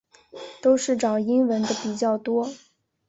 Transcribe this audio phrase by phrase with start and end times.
[0.63, 2.49] 都是找英文的比较多